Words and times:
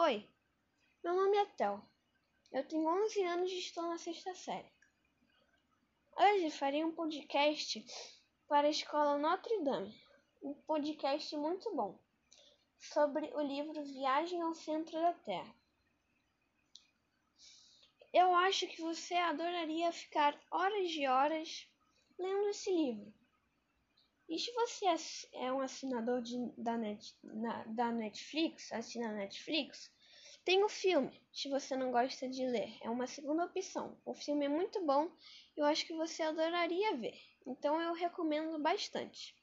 Oi, 0.00 0.24
meu 1.02 1.12
nome 1.12 1.36
é 1.38 1.44
Tel. 1.44 1.82
Eu 2.52 2.64
tenho 2.68 2.86
11 2.86 3.20
anos 3.24 3.50
e 3.50 3.58
estou 3.58 3.82
na 3.82 3.98
sexta 3.98 4.32
série. 4.32 4.70
Hoje 6.16 6.52
farei 6.52 6.84
um 6.84 6.94
podcast 6.94 7.84
para 8.46 8.68
a 8.68 8.70
escola 8.70 9.18
Notre 9.18 9.60
Dame. 9.64 9.92
Um 10.40 10.54
podcast 10.54 11.36
muito 11.36 11.74
bom 11.74 11.98
sobre 12.78 13.26
o 13.34 13.40
livro 13.40 13.82
Viagem 13.82 14.40
ao 14.40 14.54
Centro 14.54 14.92
da 15.02 15.14
Terra. 15.14 15.52
Eu 18.14 18.32
acho 18.36 18.68
que 18.68 18.80
você 18.80 19.14
adoraria 19.14 19.90
ficar 19.90 20.40
horas 20.52 20.92
e 20.92 21.08
horas 21.08 21.68
lendo 22.16 22.50
esse 22.50 22.70
livro. 22.70 23.12
E 24.28 24.38
se 24.38 24.52
você 24.52 24.86
é 25.32 25.52
um 25.52 25.60
assinador 25.60 26.20
de, 26.20 26.36
da, 26.56 26.76
Net, 26.76 27.16
na, 27.22 27.64
da 27.64 27.90
Netflix, 27.90 28.70
assina 28.72 29.08
a 29.08 29.14
Netflix, 29.14 29.90
tem 30.44 30.62
o 30.62 30.68
filme, 30.68 31.20
se 31.32 31.48
você 31.48 31.76
não 31.76 31.90
gosta 31.90 32.28
de 32.28 32.46
ler. 32.46 32.76
É 32.82 32.90
uma 32.90 33.06
segunda 33.06 33.44
opção. 33.44 33.98
O 34.04 34.14
filme 34.14 34.44
é 34.44 34.48
muito 34.48 34.84
bom 34.84 35.10
eu 35.58 35.64
acho 35.64 35.84
que 35.84 35.92
você 35.92 36.22
adoraria 36.22 36.96
ver. 36.96 37.20
Então 37.44 37.80
eu 37.80 37.92
recomendo 37.92 38.58
bastante. 38.60 39.34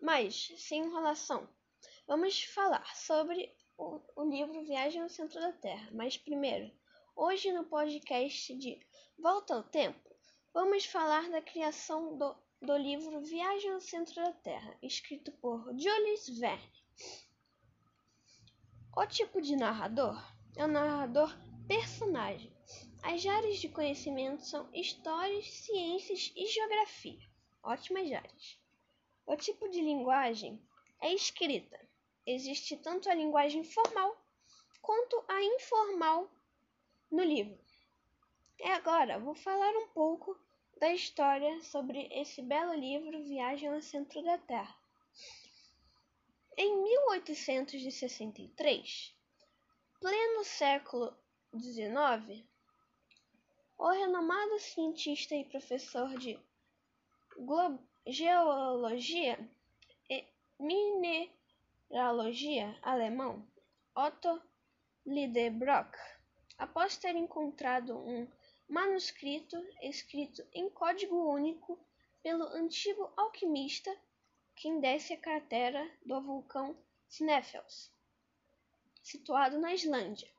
Mas, 0.00 0.52
sem 0.58 0.82
enrolação, 0.82 1.48
vamos 2.04 2.42
falar 2.42 2.84
sobre 2.96 3.54
o, 3.78 4.00
o 4.16 4.24
livro 4.24 4.64
Viagem 4.64 5.00
ao 5.00 5.08
Centro 5.08 5.40
da 5.40 5.52
Terra. 5.52 5.88
Mas 5.92 6.16
primeiro, 6.16 6.68
hoje 7.14 7.52
no 7.52 7.64
podcast 7.64 8.56
de 8.56 8.84
Volta 9.16 9.54
ao 9.54 9.62
Tempo, 9.62 10.10
vamos 10.52 10.84
falar 10.84 11.30
da 11.30 11.40
criação 11.40 12.18
do 12.18 12.36
do 12.62 12.76
livro 12.76 13.20
Viagem 13.22 13.72
ao 13.72 13.80
Centro 13.80 14.14
da 14.14 14.32
Terra, 14.34 14.78
escrito 14.80 15.32
por 15.32 15.64
Jules 15.76 16.28
Verne. 16.38 16.84
O 18.96 19.04
tipo 19.04 19.42
de 19.42 19.56
narrador 19.56 20.16
é 20.56 20.64
o 20.64 20.68
narrador 20.68 21.36
personagem. 21.66 22.52
As 23.02 23.26
áreas 23.26 23.58
de 23.58 23.68
conhecimento 23.68 24.46
são 24.46 24.68
histórias, 24.72 25.44
ciências 25.50 26.32
e 26.36 26.46
geografia. 26.46 27.18
Ótimas 27.64 28.12
áreas. 28.12 28.56
O 29.26 29.36
tipo 29.36 29.68
de 29.68 29.80
linguagem 29.80 30.62
é 31.00 31.12
escrita. 31.12 31.80
Existe 32.24 32.76
tanto 32.76 33.10
a 33.10 33.14
linguagem 33.14 33.64
formal 33.64 34.16
quanto 34.80 35.24
a 35.26 35.42
informal 35.42 36.30
no 37.10 37.24
livro. 37.24 37.58
E 38.60 38.68
agora 38.68 39.18
vou 39.18 39.34
falar 39.34 39.76
um 39.78 39.88
pouco 39.88 40.38
da 40.82 40.92
história 40.92 41.62
sobre 41.62 42.08
esse 42.10 42.42
belo 42.42 42.74
livro 42.74 43.22
Viagem 43.22 43.68
ao 43.68 43.80
Centro 43.80 44.20
da 44.20 44.36
Terra. 44.36 44.76
Em 46.56 46.82
1863, 46.82 49.14
pleno 50.00 50.44
século 50.44 51.16
XIX, 51.56 52.44
o 53.78 53.90
renomado 53.90 54.58
cientista 54.58 55.36
e 55.36 55.44
professor 55.44 56.18
de 56.18 56.36
geologia 58.04 59.38
e 60.10 60.26
mineralogia 61.88 62.76
alemão 62.82 63.46
Otto 63.94 64.42
Lidenbrock, 65.06 65.96
após 66.58 66.96
ter 66.96 67.14
encontrado 67.14 67.96
um 67.96 68.26
manuscrito 68.72 69.62
escrito 69.82 70.42
em 70.50 70.70
código 70.70 71.30
único 71.30 71.78
pelo 72.22 72.44
antigo 72.44 73.12
alquimista 73.18 73.94
quem 74.56 74.80
desce 74.80 75.12
a 75.12 75.18
cratera 75.18 75.86
do 76.06 76.18
vulcão 76.22 76.74
Sneffels, 77.06 77.92
situado 79.02 79.58
na 79.58 79.74
Islândia. 79.74 80.32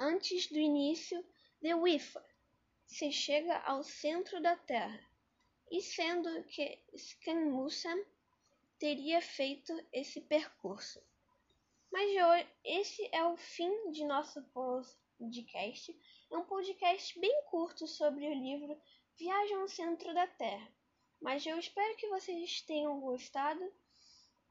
Antes 0.00 0.48
do 0.48 0.58
início 0.58 1.24
de 1.62 1.72
Wifa, 1.74 2.26
se 2.84 3.12
chega 3.12 3.56
ao 3.58 3.84
centro 3.84 4.42
da 4.42 4.56
Terra, 4.56 5.00
e 5.70 5.80
sendo 5.80 6.42
que 6.42 6.76
Skensmusam 6.92 8.04
teria 8.80 9.22
feito 9.22 9.72
esse 9.92 10.20
percurso. 10.22 11.00
Mas 11.92 12.10
esse 12.64 13.08
é 13.12 13.24
o 13.24 13.36
fim 13.36 13.92
de 13.92 14.04
nosso 14.04 14.42
podcast. 15.20 15.94
É 16.30 16.36
um 16.38 16.44
podcast 16.44 17.20
bem 17.20 17.42
curto 17.50 17.86
sobre 17.86 18.26
o 18.26 18.32
livro 18.32 18.74
Viagem 19.18 19.54
ao 19.56 19.68
Centro 19.68 20.14
da 20.14 20.26
Terra. 20.26 20.66
Mas 21.20 21.44
eu 21.44 21.58
espero 21.58 21.94
que 21.96 22.08
vocês 22.08 22.62
tenham 22.62 22.98
gostado. 22.98 23.60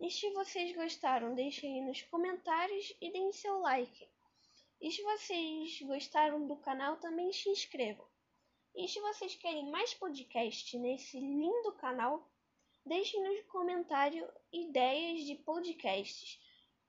E 0.00 0.10
se 0.10 0.30
vocês 0.30 0.74
gostaram, 0.74 1.34
deixem 1.34 1.74
aí 1.74 1.86
nos 1.86 2.00
comentários 2.00 2.96
e 2.98 3.12
deem 3.12 3.30
seu 3.30 3.58
like. 3.58 4.08
E 4.80 4.90
se 4.90 5.02
vocês 5.02 5.82
gostaram 5.82 6.46
do 6.46 6.56
canal, 6.56 6.96
também 6.96 7.30
se 7.30 7.50
inscrevam. 7.50 8.06
E 8.74 8.88
se 8.88 8.98
vocês 9.00 9.34
querem 9.34 9.70
mais 9.70 9.92
podcast 9.92 10.78
nesse 10.78 11.20
lindo 11.20 11.72
canal, 11.72 12.26
deixem 12.86 13.22
nos 13.22 13.44
comentários 13.48 14.26
ideias 14.50 15.26
de 15.26 15.34
podcasts 15.34 16.40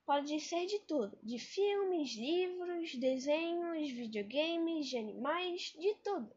Pode 0.05 0.39
ser 0.39 0.67
de 0.67 0.79
tudo, 0.81 1.17
de 1.23 1.39
filmes, 1.39 2.15
livros, 2.15 2.93
desenhos, 2.95 3.89
videogames, 3.89 4.87
de 4.87 4.97
animais, 4.97 5.73
de 5.79 5.95
tudo. 5.95 6.31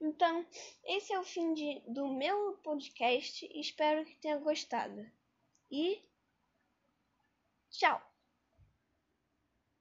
Então, 0.00 0.46
esse 0.84 1.12
é 1.12 1.18
o 1.18 1.24
fim 1.24 1.54
de, 1.54 1.80
do 1.88 2.06
meu 2.08 2.56
podcast. 2.58 3.48
Espero 3.58 4.04
que 4.04 4.14
tenha 4.16 4.38
gostado. 4.38 5.10
E 5.70 6.00
tchau! 7.70 8.15